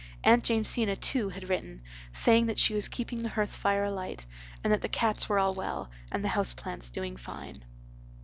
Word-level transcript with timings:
Aunt 0.23 0.43
Jamesina, 0.43 0.95
too, 0.95 1.29
had 1.29 1.47
written, 1.47 1.83
saying 2.11 2.47
that 2.47 2.57
she 2.57 2.73
was 2.73 2.87
keeping 2.87 3.21
the 3.21 3.29
hearth 3.29 3.53
fire 3.55 3.83
alight, 3.83 4.25
and 4.63 4.73
that 4.73 4.81
the 4.81 4.89
cats 4.89 5.29
were 5.29 5.37
all 5.37 5.53
well, 5.53 5.91
and 6.11 6.23
the 6.23 6.29
house 6.29 6.55
plants 6.55 6.89
doing 6.89 7.15
fine. 7.17 7.63